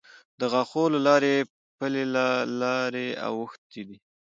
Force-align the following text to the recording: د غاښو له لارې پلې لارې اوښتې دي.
د 0.39 0.41
غاښو 0.51 0.83
له 0.93 0.99
لارې 1.07 1.35
پلې 1.77 2.03
لارې 2.61 3.07
اوښتې 3.27 3.81
دي. 3.87 3.97